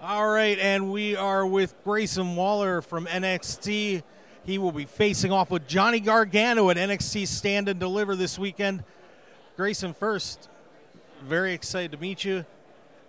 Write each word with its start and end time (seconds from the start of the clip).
All 0.00 0.28
right, 0.28 0.56
and 0.60 0.92
we 0.92 1.16
are 1.16 1.44
with 1.44 1.74
Grayson 1.82 2.36
Waller 2.36 2.82
from 2.82 3.06
NXT. 3.06 4.04
He 4.44 4.58
will 4.58 4.70
be 4.70 4.84
facing 4.84 5.32
off 5.32 5.50
with 5.50 5.66
Johnny 5.66 5.98
Gargano 5.98 6.70
at 6.70 6.76
NXT 6.76 7.26
Stand 7.26 7.68
and 7.68 7.80
Deliver 7.80 8.14
this 8.14 8.38
weekend. 8.38 8.84
Grayson, 9.56 9.92
first, 9.92 10.48
very 11.24 11.52
excited 11.52 11.90
to 11.90 11.98
meet 11.98 12.22
you. 12.24 12.46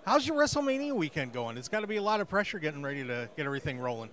How's 0.04 0.26
your 0.26 0.36
WrestleMania 0.36 0.94
weekend 0.94 1.32
going? 1.32 1.60
It's 1.60 1.68
got 1.68 1.82
to 1.82 1.88
be 1.88 1.98
a 1.98 2.02
lot 2.02 2.22
of 2.22 2.28
pressure 2.28 2.58
getting 2.58 2.82
ready 2.82 3.04
to 3.04 3.30
get 3.38 3.46
everything 3.46 3.78
rolling. 3.78 4.10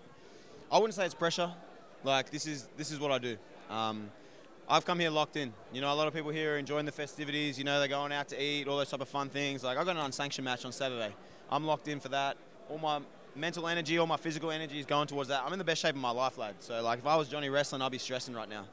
I 0.71 0.77
wouldn't 0.77 0.93
say 0.93 1.07
it's 1.07 1.15
pressure. 1.15 1.51
Like 2.05 2.29
this 2.29 2.47
is 2.47 2.69
this 2.77 2.91
is 2.91 3.01
what 3.01 3.11
I 3.11 3.17
do. 3.17 3.39
Um, 3.71 4.11
I've 4.69 4.85
come 4.85 5.01
here 5.01 5.09
locked 5.09 5.37
in. 5.37 5.55
You 5.73 5.81
know, 5.81 5.91
a 5.91 5.97
lot 5.97 6.09
of 6.09 6.13
people 6.13 6.31
here 6.31 6.57
are 6.57 6.59
enjoying 6.59 6.85
the 6.85 6.93
festivities. 6.93 7.57
You 7.57 7.65
know, 7.65 7.79
they're 7.79 7.89
going 7.89 8.13
out 8.13 8.29
to 8.29 8.43
eat, 8.43 8.69
all 8.69 8.77
those 8.77 8.91
type 8.91 9.01
of 9.01 9.09
fun 9.09 9.31
things. 9.31 9.65
Like 9.65 9.79
I 9.79 9.85
got 9.85 9.97
an 9.97 10.03
unsanctioned 10.03 10.45
match 10.45 10.67
on 10.67 10.73
Saturday. 10.73 11.15
I'm 11.51 11.65
locked 11.65 11.89
in 11.89 12.01
for 12.01 12.11
that. 12.11 12.37
All 12.69 12.79
my 12.79 13.01
mental 13.35 13.69
energy, 13.69 13.99
all 13.99 14.07
my 14.07 14.17
physical 14.17 14.51
energy 14.51 14.81
is 14.81 14.87
going 14.87 15.07
towards 15.07 15.29
that. 15.29 15.43
I'm 15.45 15.53
in 15.53 15.59
the 15.59 15.65
best 15.65 15.83
shape 15.83 15.95
of 15.95 16.01
my 16.01 16.11
life, 16.11 16.39
lad. 16.39 16.55
So 16.61 16.83
like, 16.83 16.99
if 17.01 17.07
I 17.07 17.17
was 17.17 17.29
Johnny 17.29 17.49
wrestling, 17.49 17.83
I'd 17.83 17.93
be 17.93 17.99
stressing 17.99 18.35
right 18.35 18.49
now. 18.49 18.65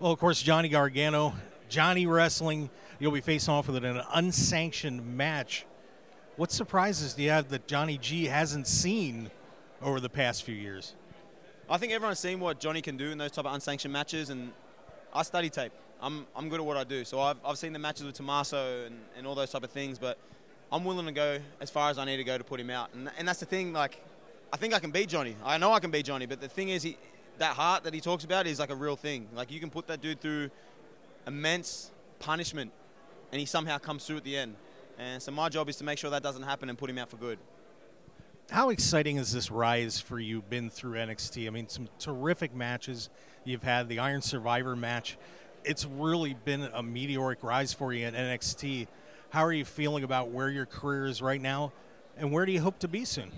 Well, 0.00 0.10
of 0.10 0.18
course, 0.18 0.42
Johnny 0.42 0.68
Gargano, 0.68 1.34
Johnny 1.68 2.06
wrestling. 2.06 2.70
You'll 2.98 3.12
be 3.12 3.20
facing 3.20 3.52
off 3.52 3.68
with 3.68 3.84
an 3.84 4.00
unsanctioned 4.12 5.16
match. 5.16 5.66
What 6.36 6.50
surprises 6.50 7.14
do 7.14 7.22
you 7.22 7.30
have 7.30 7.48
that 7.50 7.66
Johnny 7.66 7.98
G 7.98 8.26
hasn't 8.26 8.66
seen 8.66 9.30
over 9.80 10.00
the 10.00 10.08
past 10.08 10.42
few 10.42 10.54
years? 10.54 10.94
I 11.70 11.78
think 11.78 11.92
everyone's 11.92 12.18
seen 12.18 12.40
what 12.40 12.58
Johnny 12.58 12.82
can 12.82 12.96
do 12.96 13.10
in 13.10 13.18
those 13.18 13.30
type 13.30 13.44
of 13.46 13.54
unsanctioned 13.54 13.92
matches, 13.92 14.30
and 14.30 14.52
I 15.12 15.22
study 15.22 15.48
tape. 15.48 15.72
I'm, 16.02 16.26
I'm 16.36 16.48
good 16.48 16.60
at 16.60 16.66
what 16.66 16.76
I 16.76 16.84
do. 16.84 17.04
So 17.04 17.20
I've, 17.20 17.36
I've 17.44 17.56
seen 17.56 17.72
the 17.72 17.78
matches 17.78 18.04
with 18.04 18.16
Tommaso 18.16 18.86
and, 18.86 18.96
and 19.16 19.26
all 19.26 19.34
those 19.34 19.50
type 19.50 19.62
of 19.62 19.70
things, 19.70 19.98
but 19.98 20.18
I'm 20.74 20.82
willing 20.82 21.06
to 21.06 21.12
go 21.12 21.38
as 21.60 21.70
far 21.70 21.88
as 21.88 21.98
I 21.98 22.04
need 22.04 22.16
to 22.16 22.24
go 22.24 22.36
to 22.36 22.42
put 22.42 22.58
him 22.58 22.68
out. 22.68 22.90
And, 22.94 23.08
and 23.16 23.28
that's 23.28 23.38
the 23.38 23.46
thing, 23.46 23.72
like, 23.72 24.02
I 24.52 24.56
think 24.56 24.74
I 24.74 24.80
can 24.80 24.90
beat 24.90 25.08
Johnny. 25.08 25.36
I 25.44 25.56
know 25.56 25.72
I 25.72 25.78
can 25.78 25.92
beat 25.92 26.04
Johnny, 26.04 26.26
but 26.26 26.40
the 26.40 26.48
thing 26.48 26.68
is, 26.70 26.82
he, 26.82 26.96
that 27.38 27.54
heart 27.54 27.84
that 27.84 27.94
he 27.94 28.00
talks 28.00 28.24
about 28.24 28.48
is 28.48 28.58
like 28.58 28.70
a 28.70 28.74
real 28.74 28.96
thing. 28.96 29.28
Like, 29.36 29.52
you 29.52 29.60
can 29.60 29.70
put 29.70 29.86
that 29.86 30.00
dude 30.00 30.20
through 30.20 30.50
immense 31.28 31.92
punishment, 32.18 32.72
and 33.30 33.38
he 33.38 33.46
somehow 33.46 33.78
comes 33.78 34.04
through 34.04 34.16
at 34.16 34.24
the 34.24 34.36
end. 34.36 34.56
And 34.98 35.22
so 35.22 35.30
my 35.30 35.48
job 35.48 35.68
is 35.68 35.76
to 35.76 35.84
make 35.84 35.96
sure 35.96 36.10
that 36.10 36.24
doesn't 36.24 36.42
happen 36.42 36.68
and 36.68 36.76
put 36.76 36.90
him 36.90 36.98
out 36.98 37.08
for 37.08 37.18
good. 37.18 37.38
How 38.50 38.70
exciting 38.70 39.16
has 39.18 39.32
this 39.32 39.52
rise 39.52 40.00
for 40.00 40.18
you? 40.18 40.42
Been 40.42 40.70
through 40.70 40.98
NXT. 40.98 41.46
I 41.46 41.50
mean, 41.50 41.68
some 41.68 41.88
terrific 42.00 42.52
matches 42.52 43.10
you've 43.44 43.62
had. 43.62 43.88
The 43.88 44.00
Iron 44.00 44.22
Survivor 44.22 44.74
match. 44.74 45.18
It's 45.62 45.84
really 45.84 46.34
been 46.34 46.62
a 46.62 46.82
meteoric 46.82 47.44
rise 47.44 47.72
for 47.72 47.92
you 47.92 48.06
at 48.06 48.14
NXT. 48.14 48.88
How 49.34 49.44
are 49.44 49.52
you 49.52 49.64
feeling 49.64 50.04
about 50.04 50.28
where 50.30 50.48
your 50.48 50.64
career 50.64 51.06
is 51.06 51.20
right 51.20 51.40
now, 51.40 51.72
and 52.16 52.30
where 52.30 52.46
do 52.46 52.52
you 52.52 52.60
hope 52.60 52.78
to 52.78 52.86
be 52.86 53.04
soon? 53.04 53.32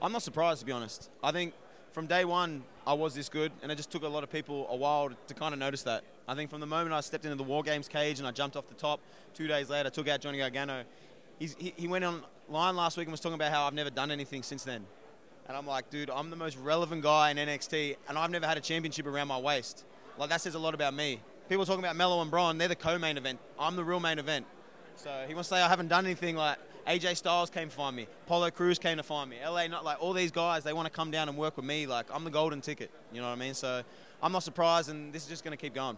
I'm 0.00 0.12
not 0.12 0.22
surprised 0.22 0.60
to 0.60 0.64
be 0.64 0.70
honest. 0.70 1.10
I 1.24 1.32
think 1.32 1.54
from 1.90 2.06
day 2.06 2.24
one 2.24 2.62
I 2.86 2.92
was 2.92 3.16
this 3.16 3.28
good, 3.28 3.50
and 3.60 3.72
it 3.72 3.74
just 3.74 3.90
took 3.90 4.04
a 4.04 4.08
lot 4.08 4.22
of 4.22 4.30
people 4.30 4.68
a 4.70 4.76
while 4.76 5.10
to 5.26 5.34
kind 5.34 5.52
of 5.52 5.58
notice 5.58 5.82
that. 5.82 6.04
I 6.28 6.36
think 6.36 6.50
from 6.50 6.60
the 6.60 6.68
moment 6.68 6.92
I 6.92 7.00
stepped 7.00 7.24
into 7.24 7.34
the 7.34 7.42
War 7.42 7.64
Games 7.64 7.88
cage 7.88 8.20
and 8.20 8.28
I 8.28 8.30
jumped 8.30 8.54
off 8.56 8.68
the 8.68 8.74
top, 8.74 9.00
two 9.34 9.48
days 9.48 9.70
later, 9.70 9.88
I 9.88 9.90
took 9.90 10.06
out 10.06 10.20
Johnny 10.20 10.38
Gargano. 10.38 10.84
He, 11.40 11.74
he 11.76 11.88
went 11.88 12.04
online 12.04 12.76
last 12.76 12.96
week 12.96 13.08
and 13.08 13.12
was 13.12 13.18
talking 13.18 13.34
about 13.34 13.50
how 13.50 13.64
I've 13.64 13.74
never 13.74 13.90
done 13.90 14.12
anything 14.12 14.44
since 14.44 14.62
then. 14.62 14.86
And 15.48 15.56
I'm 15.56 15.66
like, 15.66 15.90
dude, 15.90 16.10
I'm 16.10 16.30
the 16.30 16.36
most 16.36 16.56
relevant 16.58 17.02
guy 17.02 17.32
in 17.32 17.38
NXT, 17.38 17.96
and 18.08 18.16
I've 18.16 18.30
never 18.30 18.46
had 18.46 18.56
a 18.56 18.60
championship 18.60 19.04
around 19.04 19.26
my 19.26 19.40
waist. 19.40 19.84
Like, 20.16 20.30
that 20.30 20.42
says 20.42 20.54
a 20.54 20.60
lot 20.60 20.74
about 20.74 20.94
me. 20.94 21.18
People 21.48 21.66
talking 21.66 21.82
about 21.82 21.96
Melo 21.96 22.22
and 22.22 22.30
Bron, 22.30 22.56
they're 22.56 22.68
the 22.68 22.76
co 22.76 22.98
main 23.00 23.18
event. 23.18 23.40
I'm 23.58 23.74
the 23.74 23.82
real 23.82 23.98
main 23.98 24.20
event. 24.20 24.46
So 24.96 25.24
he 25.26 25.34
wants 25.34 25.48
to 25.50 25.56
say 25.56 25.62
I 25.62 25.68
haven't 25.68 25.88
done 25.88 26.04
anything 26.06 26.36
like 26.36 26.58
AJ 26.86 27.16
Styles 27.16 27.50
came 27.50 27.68
to 27.68 27.74
find 27.74 27.96
me, 27.96 28.06
Apollo 28.26 28.50
Crews 28.50 28.78
came 28.78 28.98
to 28.98 29.02
find 29.02 29.30
me, 29.30 29.36
LA, 29.44 29.66
not 29.66 29.84
like 29.84 30.02
all 30.02 30.12
these 30.12 30.30
guys, 30.30 30.64
they 30.64 30.72
want 30.72 30.86
to 30.86 30.92
come 30.92 31.10
down 31.10 31.28
and 31.28 31.36
work 31.36 31.56
with 31.56 31.64
me. 31.64 31.86
Like, 31.86 32.06
I'm 32.12 32.24
the 32.24 32.30
golden 32.30 32.60
ticket. 32.60 32.90
You 33.12 33.20
know 33.20 33.28
what 33.28 33.36
I 33.36 33.40
mean? 33.40 33.54
So 33.54 33.82
I'm 34.22 34.32
not 34.32 34.42
surprised, 34.42 34.90
and 34.90 35.12
this 35.12 35.22
is 35.22 35.28
just 35.28 35.44
going 35.44 35.56
to 35.56 35.60
keep 35.60 35.74
going. 35.74 35.96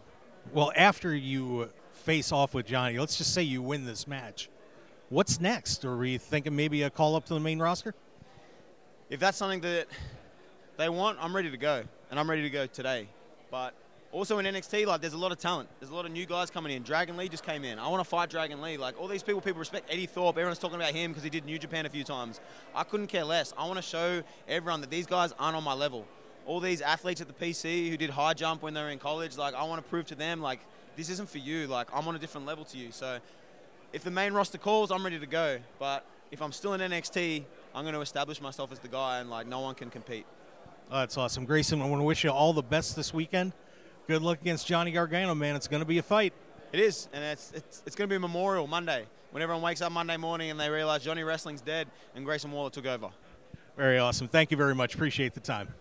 Well, 0.52 0.72
after 0.76 1.14
you 1.14 1.70
face 1.90 2.30
off 2.30 2.54
with 2.54 2.66
Johnny, 2.66 2.98
let's 2.98 3.18
just 3.18 3.34
say 3.34 3.42
you 3.42 3.62
win 3.62 3.84
this 3.84 4.06
match. 4.06 4.48
What's 5.08 5.40
next? 5.40 5.84
Are 5.84 5.96
we 5.96 6.18
thinking 6.18 6.54
maybe 6.54 6.82
a 6.82 6.90
call 6.90 7.16
up 7.16 7.24
to 7.26 7.34
the 7.34 7.40
main 7.40 7.58
roster? 7.58 7.94
If 9.10 9.20
that's 9.20 9.36
something 9.36 9.60
that 9.60 9.86
they 10.76 10.88
want, 10.88 11.18
I'm 11.20 11.34
ready 11.34 11.50
to 11.50 11.56
go, 11.56 11.82
and 12.10 12.20
I'm 12.20 12.28
ready 12.28 12.42
to 12.42 12.50
go 12.50 12.66
today. 12.66 13.08
But 13.50 13.74
also 14.16 14.38
in 14.38 14.46
NXT, 14.46 14.86
like 14.86 15.00
there's 15.00 15.12
a 15.12 15.18
lot 15.18 15.30
of 15.30 15.38
talent. 15.38 15.68
There's 15.78 15.90
a 15.90 15.94
lot 15.94 16.06
of 16.06 16.12
new 16.12 16.24
guys 16.24 16.50
coming 16.50 16.72
in. 16.72 16.82
Dragon 16.82 17.16
Lee 17.16 17.28
just 17.28 17.44
came 17.44 17.64
in. 17.64 17.78
I 17.78 17.88
want 17.88 18.00
to 18.02 18.08
fight 18.08 18.30
Dragon 18.30 18.62
Lee. 18.62 18.76
Like 18.76 18.98
all 18.98 19.08
these 19.08 19.22
people, 19.22 19.40
people 19.40 19.58
respect 19.58 19.88
Eddy 19.90 20.06
Thorpe. 20.06 20.36
Everyone's 20.36 20.58
talking 20.58 20.76
about 20.76 20.92
him 20.92 21.10
because 21.10 21.22
he 21.22 21.30
did 21.30 21.44
New 21.44 21.58
Japan 21.58 21.84
a 21.84 21.90
few 21.90 22.02
times. 22.02 22.40
I 22.74 22.82
couldn't 22.84 23.08
care 23.08 23.24
less. 23.24 23.52
I 23.58 23.66
want 23.66 23.76
to 23.76 23.82
show 23.82 24.22
everyone 24.48 24.80
that 24.80 24.90
these 24.90 25.06
guys 25.06 25.34
aren't 25.38 25.56
on 25.56 25.64
my 25.64 25.74
level 25.74 26.06
all 26.46 26.60
these 26.60 26.80
athletes 26.80 27.20
at 27.20 27.26
the 27.26 27.34
PC 27.34 27.90
who 27.90 27.96
did 27.96 28.08
high 28.08 28.32
jump 28.32 28.62
when 28.62 28.72
they 28.72 28.80
were 28.80 28.90
in 28.90 29.00
college, 29.00 29.36
like 29.36 29.54
I 29.54 29.64
want 29.64 29.82
to 29.82 29.90
prove 29.90 30.06
to 30.06 30.14
them 30.14 30.40
like 30.40 30.60
this 30.96 31.10
isn't 31.10 31.28
for 31.28 31.38
you. 31.38 31.66
Like 31.66 31.88
I'm 31.92 32.06
on 32.08 32.14
a 32.14 32.18
different 32.18 32.46
level 32.46 32.64
to 32.66 32.78
you. 32.78 32.92
So 32.92 33.18
if 33.92 34.04
the 34.04 34.10
main 34.10 34.32
roster 34.32 34.58
calls, 34.58 34.90
I'm 34.90 35.02
ready 35.02 35.18
to 35.18 35.26
go. 35.26 35.58
But 35.78 36.06
if 36.30 36.40
I'm 36.40 36.52
still 36.52 36.74
in 36.74 36.80
NXT, 36.80 37.44
I'm 37.74 37.84
going 37.84 37.94
to 37.94 38.00
establish 38.00 38.40
myself 38.40 38.72
as 38.72 38.78
the 38.78 38.88
guy, 38.88 39.18
and 39.18 39.28
like 39.28 39.46
no 39.46 39.60
one 39.60 39.74
can 39.74 39.90
compete. 39.90 40.26
Oh, 40.90 41.00
that's 41.00 41.16
awesome, 41.16 41.44
Grayson. 41.44 41.82
I 41.82 41.86
want 41.86 42.00
to 42.00 42.04
wish 42.04 42.24
you 42.24 42.30
all 42.30 42.52
the 42.52 42.62
best 42.62 42.94
this 42.94 43.12
weekend. 43.12 43.52
Good 44.06 44.22
luck 44.22 44.40
against 44.40 44.68
Johnny 44.68 44.92
Gargano, 44.92 45.34
man. 45.34 45.56
It's 45.56 45.66
going 45.66 45.82
to 45.82 45.86
be 45.86 45.98
a 45.98 46.02
fight. 46.02 46.32
It 46.72 46.78
is, 46.78 47.08
and 47.12 47.24
it's 47.24 47.52
it's, 47.52 47.82
it's 47.86 47.96
going 47.96 48.08
to 48.08 48.12
be 48.12 48.16
a 48.16 48.20
memorial 48.20 48.68
Monday 48.68 49.04
when 49.32 49.42
everyone 49.42 49.62
wakes 49.62 49.82
up 49.82 49.90
Monday 49.90 50.16
morning 50.16 50.50
and 50.50 50.60
they 50.60 50.70
realize 50.70 51.02
Johnny 51.02 51.24
Wrestling's 51.24 51.60
dead 51.60 51.88
and 52.14 52.24
Grayson 52.24 52.52
Waller 52.52 52.70
took 52.70 52.86
over. 52.86 53.10
Very 53.76 53.98
awesome. 53.98 54.28
Thank 54.28 54.52
you 54.52 54.56
very 54.56 54.76
much. 54.76 54.94
Appreciate 54.94 55.34
the 55.34 55.40
time. 55.40 55.68